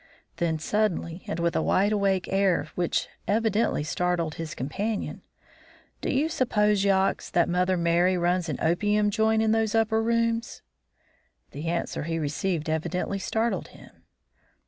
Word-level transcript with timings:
Then 0.37 0.57
suddenly, 0.57 1.23
and 1.27 1.39
with 1.39 1.55
a 1.55 1.61
wide 1.61 1.91
awake 1.91 2.27
air 2.31 2.65
which 2.73 3.07
evidently 3.27 3.83
startled 3.83 4.33
his 4.33 4.55
companion: 4.55 5.21
"Do 6.01 6.09
you 6.11 6.27
suppose, 6.27 6.83
Yox, 6.83 7.29
that 7.29 7.47
Mother 7.47 7.77
Merry 7.77 8.17
runs 8.17 8.49
an 8.49 8.57
opium 8.63 9.11
joint 9.11 9.43
in 9.43 9.51
those 9.51 9.75
upper 9.75 10.01
rooms?" 10.01 10.63
The 11.51 11.67
answer 11.67 12.01
he 12.05 12.17
received 12.17 12.67
evidently 12.67 13.19
startled 13.19 13.67
him. 13.67 13.91